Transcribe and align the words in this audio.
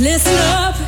listen 0.00 0.34
up. 0.38 0.85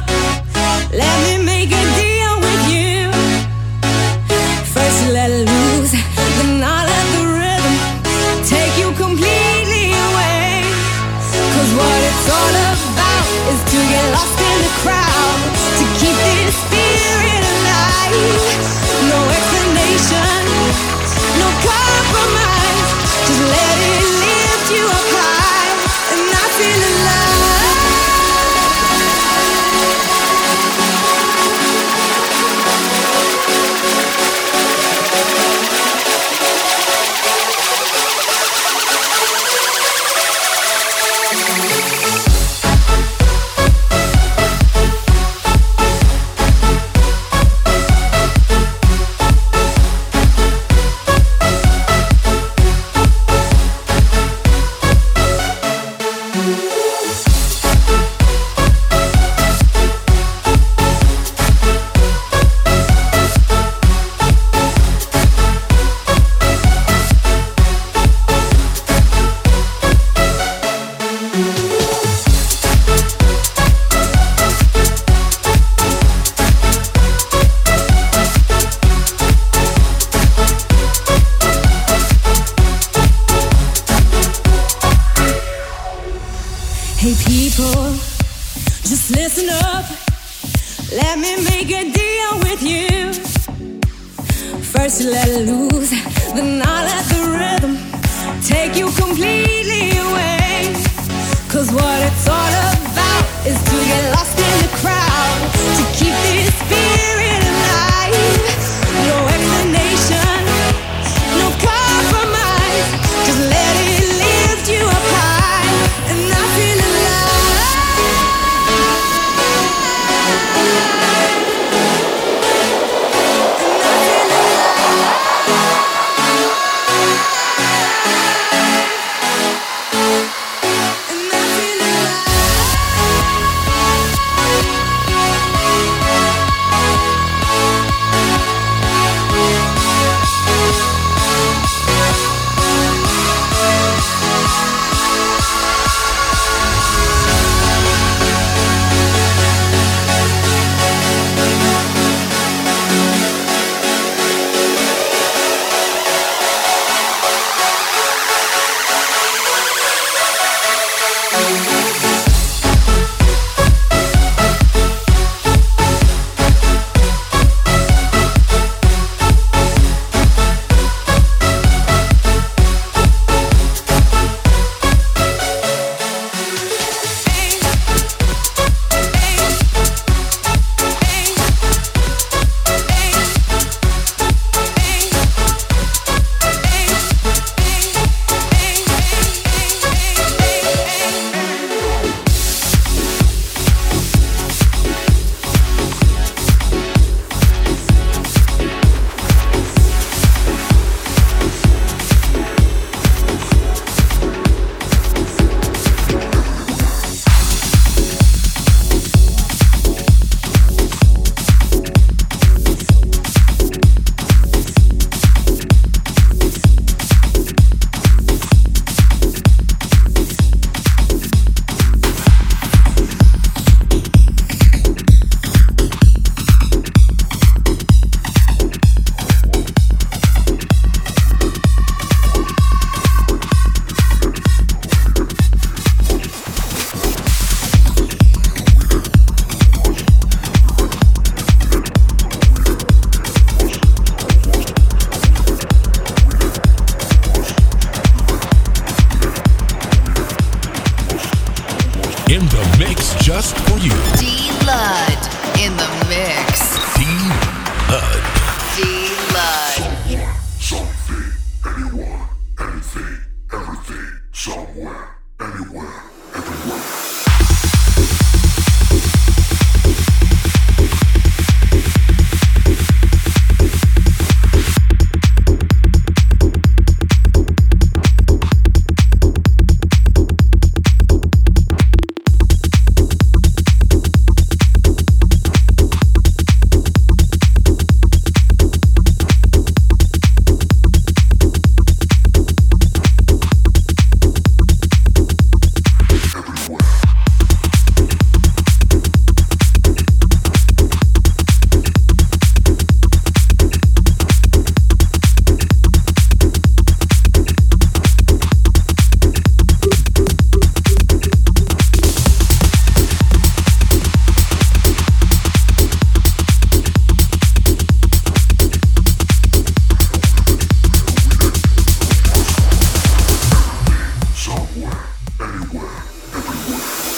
anywhere, 325.40 326.02
everywhere. 326.35 327.17